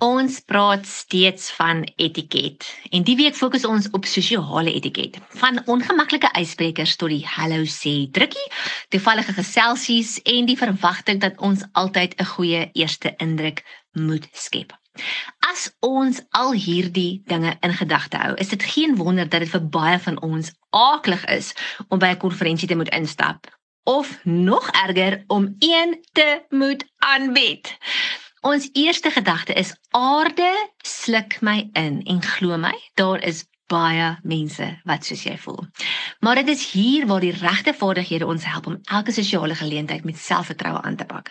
Ons 0.00 0.38
praat 0.40 0.86
steeds 0.88 1.50
van 1.52 1.82
etiket. 2.00 2.64
En 2.88 3.02
die 3.04 3.16
week 3.18 3.34
fokus 3.36 3.66
ons 3.68 3.88
op 3.92 4.06
sosiale 4.08 4.72
etiket. 4.72 5.18
Van 5.42 5.60
ongemaklike 5.68 6.30
uitspreekers 6.32 6.94
tot 6.96 7.12
die 7.12 7.26
hallo 7.28 7.66
sê 7.68 7.92
drukkie, 8.08 8.46
toevallige 8.88 9.36
geselsies 9.36 10.14
en 10.24 10.48
die 10.48 10.56
verwagting 10.56 11.20
dat 11.20 11.36
ons 11.44 11.66
altyd 11.72 12.16
'n 12.16 12.30
goeie 12.32 12.62
eerste 12.72 13.12
indruk 13.20 13.60
moet 13.92 14.28
skep. 14.32 14.72
As 15.52 15.68
ons 15.84 16.22
al 16.30 16.52
hierdie 16.52 17.20
dinge 17.26 17.56
in 17.60 17.74
gedagte 17.76 18.16
hou, 18.16 18.34
is 18.34 18.48
dit 18.48 18.62
geen 18.62 18.96
wonder 18.96 19.28
dat 19.28 19.40
dit 19.40 19.52
vir 19.52 19.68
baie 19.68 19.98
van 19.98 20.20
ons 20.20 20.52
aaklig 20.70 21.24
is 21.24 21.52
om 21.88 21.98
by 21.98 22.16
'n 22.16 22.24
konferensie 22.24 22.68
te 22.68 22.76
moet 22.76 22.88
instap 22.88 23.60
of 23.82 24.24
nog 24.24 24.70
erger 24.70 25.24
om 25.26 25.54
een 25.58 26.04
te 26.12 26.42
moet 26.48 26.84
aanbied. 26.98 27.76
Ons 28.40 28.70
eerste 28.72 29.10
gedagte 29.10 29.52
is 29.52 29.74
aarde 29.90 30.48
sluk 30.82 31.40
my 31.44 31.68
in 31.76 32.00
en 32.08 32.22
glo 32.22 32.56
my, 32.56 32.72
daar 32.96 33.20
is 33.20 33.42
baie 33.68 34.06
mense 34.24 34.64
wat 34.88 35.04
soos 35.04 35.26
jy 35.26 35.34
voel. 35.38 35.60
Maar 36.24 36.40
dit 36.40 36.48
is 36.54 36.62
hier 36.72 37.04
waar 37.06 37.20
die 37.20 37.34
regte 37.36 37.74
vaardighede 37.76 38.26
ons 38.26 38.48
help 38.48 38.66
om 38.66 38.78
elke 38.88 39.12
sosiale 39.12 39.54
geleentheid 39.54 40.08
met 40.08 40.18
selfvertroue 40.18 40.80
aan 40.80 40.96
te 40.96 41.04
pak. 41.04 41.30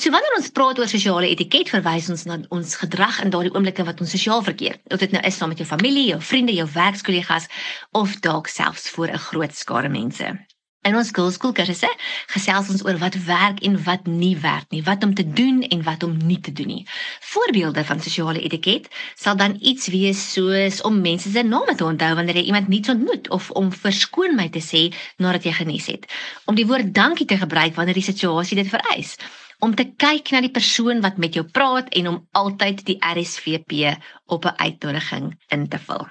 So 0.00 0.10
wanneer 0.10 0.40
ons 0.40 0.48
praat 0.56 0.80
oor 0.80 0.88
sosiale 0.88 1.28
etiket, 1.28 1.68
verwys 1.68 2.08
ons 2.08 2.24
na 2.24 2.40
ons 2.48 2.76
gedrag 2.80 3.20
in 3.22 3.30
daardie 3.34 3.52
oomblikke 3.52 3.84
wat 3.84 4.00
ons 4.00 4.16
sosiaal 4.16 4.40
verkeer. 4.42 4.80
Of 4.88 5.04
dit 5.04 5.12
nou 5.12 5.22
is 5.28 5.36
saam 5.36 5.52
met 5.52 5.60
jou 5.60 5.68
familie, 5.68 6.08
jou 6.14 6.22
vriende, 6.22 6.56
jou 6.56 6.68
werkskollegas 6.72 7.52
of 7.92 8.16
dalk 8.24 8.48
selfs 8.48 8.88
voor 8.96 9.12
'n 9.12 9.26
groot 9.28 9.54
skare 9.54 9.92
mense. 9.92 10.47
In 10.88 10.96
ons 10.96 11.10
skoolskool 11.12 11.52
kursusse 11.52 11.88
gesels 12.32 12.68
ons 12.72 12.82
oor 12.86 12.96
wat 13.02 13.16
werk 13.26 13.58
en 13.66 13.74
wat 13.84 14.06
nie 14.08 14.32
werk 14.40 14.70
nie, 14.72 14.80
wat 14.86 15.02
om 15.04 15.10
te 15.16 15.24
doen 15.40 15.58
en 15.66 15.82
wat 15.84 16.04
om 16.06 16.14
nie 16.30 16.38
te 16.40 16.52
doen 16.56 16.70
nie. 16.72 16.84
Voorbeelde 17.32 17.82
van 17.84 18.00
sosiale 18.00 18.40
etiket 18.46 18.86
sal 19.12 19.36
dan 19.36 19.58
iets 19.60 19.90
wees 19.92 20.22
soos 20.32 20.80
om 20.88 21.00
mense 21.04 21.28
se 21.34 21.42
name 21.44 21.74
te 21.76 21.84
onthou 21.84 22.14
wanneer 22.16 22.40
jy 22.40 22.46
iemand 22.48 22.70
nuuts 22.72 22.92
ontmoet 22.94 23.28
of 23.36 23.50
om 23.60 23.68
verskoon 23.72 24.38
my 24.38 24.46
te 24.54 24.62
sê 24.64 24.86
nadat 25.20 25.44
jy 25.44 25.52
genies 25.58 25.90
het. 25.92 26.08
Om 26.48 26.56
die 26.56 26.66
woord 26.70 26.94
dankie 26.96 27.28
te 27.28 27.36
gebruik 27.42 27.76
wanneer 27.76 27.98
die 27.98 28.08
situasie 28.08 28.56
dit 28.56 28.70
vereis. 28.72 29.18
Om 29.60 29.74
te 29.74 29.88
kyk 29.98 30.30
na 30.32 30.40
die 30.40 30.54
persoon 30.54 31.02
wat 31.04 31.18
met 31.20 31.36
jou 31.36 31.44
praat 31.44 31.90
en 32.00 32.08
om 32.14 32.18
altyd 32.38 32.84
die 32.86 32.96
RSVP 33.02 33.92
op 34.26 34.46
'n 34.46 34.56
uitnodiging 34.56 35.34
in 35.52 35.68
te 35.68 35.78
vul. 35.78 36.08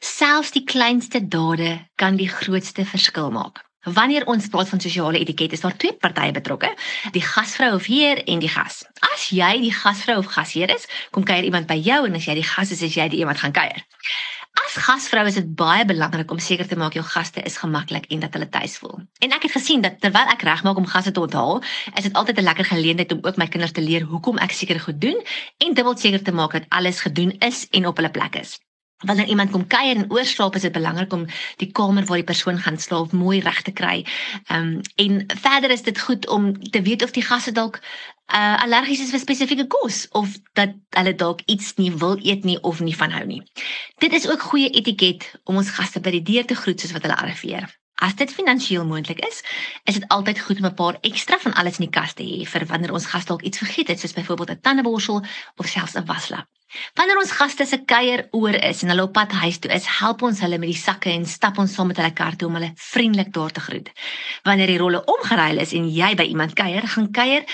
Selfs 0.00 0.50
die 0.50 0.64
kleinste 0.64 1.20
dade 1.28 1.78
kan 1.94 2.16
die 2.16 2.28
grootste 2.28 2.84
verskil 2.84 3.30
maak. 3.30 3.65
Wanneer 3.86 4.24
ons 4.26 4.48
praat 4.50 4.66
van 4.68 4.80
sosiale 4.82 5.18
etiket, 5.22 5.52
is 5.54 5.60
daar 5.62 5.76
twee 5.78 5.94
partye 5.94 6.32
betrokke, 6.34 6.72
die 7.14 7.22
gasvrou 7.22 7.76
of 7.76 7.84
heer 7.86 8.18
en 8.26 8.40
die 8.42 8.50
gas. 8.50 8.80
As 9.12 9.28
jy 9.30 9.52
die 9.62 9.70
gasvrou 9.70 10.16
of 10.18 10.32
gasheer 10.32 10.72
is, 10.74 10.88
kom 11.14 11.22
kuier 11.22 11.46
iemand 11.46 11.70
by 11.70 11.76
jou 11.78 12.00
en 12.08 12.18
as 12.18 12.26
jy 12.26 12.34
die 12.40 12.48
gas 12.48 12.74
is, 12.74 12.82
is 12.82 12.96
jy 12.98 13.06
die 13.12 13.22
iemand 13.22 13.38
gaan 13.38 13.54
kuier. 13.54 13.84
As 14.64 14.74
gasvrou 14.88 15.22
is 15.30 15.38
dit 15.38 15.54
baie 15.54 15.86
belangrik 15.86 16.34
om 16.34 16.42
seker 16.42 16.66
te 16.66 16.78
maak 16.80 16.98
jou 16.98 17.04
gaste 17.06 17.46
is 17.46 17.60
gemaklik 17.62 18.10
en 18.10 18.26
dat 18.26 18.34
hulle 18.34 18.50
tuis 18.50 18.74
voel. 18.82 18.98
En 19.22 19.38
ek 19.38 19.46
het 19.46 19.54
gesien 19.54 19.86
dat 19.86 20.00
terwyl 20.02 20.34
ek 20.34 20.42
regmaak 20.50 20.82
om 20.82 20.90
gaste 20.90 21.14
te 21.14 21.22
onthaal, 21.22 21.62
is 21.94 22.10
dit 22.10 22.18
altyd 22.18 22.42
'n 22.42 22.48
lekker 22.50 22.72
geleentheid 22.74 23.12
om 23.12 23.22
ook 23.22 23.38
my 23.38 23.46
kinders 23.46 23.72
te 23.72 23.86
leer 23.86 24.02
hoekom 24.02 24.38
ek 24.38 24.50
seker 24.50 24.80
goed 24.80 25.00
doen 25.00 25.22
en 25.62 25.74
dubbel 25.74 25.96
seker 25.96 26.22
te 26.22 26.32
maak 26.32 26.58
dat 26.58 26.66
alles 26.68 27.00
gedoen 27.06 27.36
is 27.38 27.68
en 27.70 27.86
op 27.86 27.96
hulle 27.96 28.10
plek 28.10 28.34
is. 28.42 28.58
Wanneer 29.06 29.30
iemand 29.30 29.50
kom 29.54 29.66
kuier 29.66 29.96
en 29.96 30.10
oorslaap, 30.10 30.54
is 30.58 30.66
dit 30.66 30.72
belangrik 30.74 31.12
om 31.12 31.26
die 31.62 31.70
kamer 31.70 32.04
waar 32.08 32.20
die 32.20 32.26
persoon 32.26 32.58
gaan 32.58 32.78
slaap 32.78 33.12
mooi 33.12 33.40
reg 33.40 33.62
te 33.62 33.72
kry. 33.72 34.02
Ehm 34.48 34.76
um, 34.76 34.80
en 34.96 35.24
verder 35.40 35.70
is 35.70 35.82
dit 35.82 35.98
goed 36.00 36.28
om 36.28 36.52
te 36.70 36.82
weet 36.82 37.04
of 37.04 37.14
die 37.14 37.22
gaste 37.22 37.52
dalk 37.52 37.80
uh, 38.34 38.56
allergies 38.62 39.00
is 39.04 39.12
vir 39.14 39.22
spesifieke 39.22 39.66
kos 39.70 40.04
of 40.18 40.34
dat 40.58 40.74
hulle 40.98 41.14
dalk 41.14 41.42
iets 41.46 41.74
nie 41.80 41.92
wil 42.02 42.18
eet 42.22 42.44
nie 42.44 42.58
of 42.60 42.80
nie 42.80 42.96
van 42.96 43.14
hou 43.14 43.24
nie. 43.26 43.42
Dit 44.02 44.12
is 44.12 44.28
ook 44.28 44.42
goeie 44.50 44.70
etiket 44.70 45.30
om 45.44 45.60
ons 45.62 45.74
gaste 45.78 46.02
by 46.02 46.14
die 46.18 46.24
deur 46.32 46.46
te 46.46 46.58
groet 46.58 46.80
soos 46.80 46.94
wat 46.96 47.06
hulle 47.06 47.18
arriveer. 47.18 47.68
As 48.04 48.16
dit 48.18 48.32
finansiëel 48.32 48.84
moontlik 48.84 49.22
is, 49.24 49.40
is 49.88 49.96
dit 49.96 50.08
altyd 50.12 50.40
goed 50.40 50.58
om 50.60 50.66
'n 50.68 50.74
paar 50.74 50.98
ekstra 51.00 51.38
van 51.38 51.54
alles 51.54 51.78
in 51.78 51.86
die 51.88 51.94
kas 52.00 52.12
te 52.12 52.22
hê 52.22 52.44
vir 52.44 52.66
wanneer 52.66 52.92
ons 52.92 53.06
gas 53.06 53.24
dalk 53.24 53.42
iets 53.42 53.58
vergeet 53.58 53.88
het, 53.88 54.00
soos 54.00 54.12
byvoorbeeld 54.12 54.50
'n 54.50 54.60
tandeborsel 54.60 55.24
of 55.56 55.66
selfs 55.66 55.96
'n 55.96 56.04
waslap. 56.04 56.48
Wanneer 56.98 57.18
ons 57.20 57.30
gaste 57.30 57.64
se 57.66 57.76
kuier 57.86 58.24
oor 58.34 58.56
is 58.68 58.80
en 58.82 58.90
hulle 58.90 59.04
op 59.06 59.12
pad 59.14 59.32
huis 59.38 59.58
toe 59.62 59.70
is, 59.74 59.84
help 60.00 60.22
ons 60.26 60.40
hulle 60.42 60.58
met 60.58 60.72
die 60.72 60.78
sakke 60.78 61.12
en 61.12 61.26
stap 61.28 61.60
ons 61.62 61.74
saam 61.76 61.92
met 61.92 62.00
hulle 62.00 62.14
kar 62.18 62.34
toe 62.38 62.48
om 62.48 62.56
hulle 62.58 62.72
vriendelik 62.88 63.30
daar 63.36 63.52
te 63.54 63.62
groet. 63.62 63.90
Wanneer 64.48 64.72
die 64.72 64.78
rolle 64.82 65.02
omgeruil 65.12 65.62
is 65.62 65.74
en 65.78 65.86
jy 65.94 66.08
by 66.18 66.26
iemand 66.32 66.56
kuier, 66.58 66.86
gaan 66.90 67.06
kuier, 67.14 67.46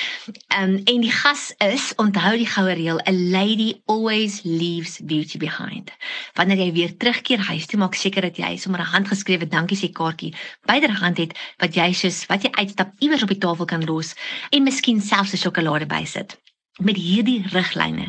um, 0.56 0.78
en 0.78 1.04
die 1.04 1.12
gas 1.12 1.50
is, 1.66 1.90
onthou 2.02 2.32
die 2.40 2.48
goue 2.48 2.76
reël, 2.78 3.02
a 3.04 3.12
lady 3.12 3.68
always 3.92 4.40
leaves 4.48 4.96
beauty 5.04 5.40
behind. 5.42 5.92
Wanneer 6.38 6.64
jy 6.64 6.70
weer 6.78 6.96
terugkeer 6.96 7.44
huis 7.50 7.68
toe, 7.68 7.80
maak 7.82 7.98
seker 7.98 8.30
dat 8.30 8.40
jy 8.40 8.54
sommer 8.56 8.80
'n 8.80 8.92
handgeskrewe 8.94 9.46
dankie 9.46 9.76
sê 9.76 9.92
kaartjie 9.92 10.32
byderhand 10.66 11.18
het 11.18 11.36
wat 11.60 11.76
jy 11.76 11.92
soos 11.92 12.24
wat 12.30 12.42
jy 12.44 12.50
uitstap 12.56 12.96
iewers 13.00 13.22
op 13.22 13.28
die 13.28 13.42
tafel 13.44 13.66
kan 13.66 13.84
los 13.84 14.14
en 14.50 14.64
miskien 14.64 15.00
selfs 15.00 15.34
'n 15.34 15.42
sjokolade 15.44 15.86
bysit. 15.86 16.38
Met 16.80 16.96
hierdie 16.96 17.42
riglyne 17.52 18.06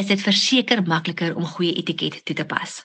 is 0.00 0.06
dit 0.08 0.20
verseker 0.24 0.80
makliker 0.88 1.34
om 1.36 1.44
goeie 1.44 1.74
etiket 1.76 2.22
toe 2.24 2.36
te 2.38 2.46
pas. 2.48 2.78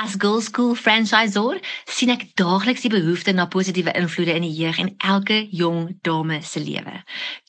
As 0.00 0.14
Girls 0.16 0.48
School 0.48 0.72
franchisor 0.80 1.58
sien 1.84 2.08
ek 2.14 2.24
daagliks 2.40 2.86
die 2.86 2.92
behoefte 2.94 3.34
na 3.36 3.44
positiewe 3.52 3.92
invloede 4.00 4.32
in 4.32 4.46
die 4.46 4.54
jeug 4.56 4.80
en 4.80 4.94
elke 5.04 5.42
jong 5.52 5.98
dame 6.08 6.40
se 6.40 6.64
lewe. 6.64 7.02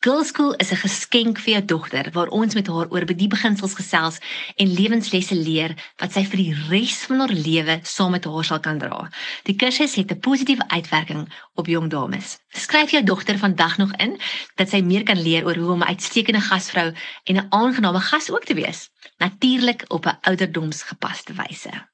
Girls 0.03 0.35
School 0.35 0.51
is 0.59 0.73
'n 0.75 0.83
geskenk 0.83 1.39
vir 1.39 1.53
jou 1.53 1.63
dogter 1.77 2.11
waar 2.11 2.27
ons 2.27 2.59
met 2.59 2.67
haar 2.67 2.91
oor 2.91 3.05
die 3.07 3.31
beginsels 3.31 3.79
gesels 3.79 4.19
en 4.57 4.75
lewenslesse 4.75 5.35
leer 5.35 5.79
wat 6.03 6.11
sy 6.11 6.25
vir 6.25 6.37
die 6.43 6.55
res 6.67 7.05
van 7.07 7.23
haar 7.23 7.31
lewe 7.47 7.79
saam 7.83 8.11
met 8.11 8.25
haar 8.25 8.43
sal 8.43 8.59
kan 8.59 8.77
dra. 8.77 9.07
Die 9.45 9.55
kursus 9.55 9.95
het 9.95 10.11
'n 10.11 10.19
positiewe 10.19 10.67
uitwerking 10.67 11.31
op 11.55 11.67
jong 11.67 11.89
dames. 11.89 12.42
Skryf 12.53 12.91
jou 12.91 13.03
dogter 13.03 13.37
vandag 13.37 13.77
nog 13.77 13.95
in 13.95 14.19
dat 14.55 14.69
sy 14.69 14.81
meer 14.85 15.03
kan 15.03 15.21
leer 15.21 15.45
oor 15.45 15.57
hoe 15.57 15.71
om 15.71 15.81
'n 15.81 15.91
uitstekende 15.93 16.41
gasvrou 16.41 16.93
en 17.23 17.35
'n 17.35 17.47
aangename 17.49 17.99
gas 17.99 18.31
ook 18.31 18.45
te 18.45 18.53
wees, 18.53 18.89
natuurlik 19.17 19.85
op 19.87 20.05
'n 20.05 20.17
ouderdomsgepaste 20.21 21.33
wyse. 21.33 21.92